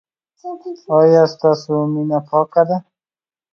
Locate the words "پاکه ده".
2.27-2.77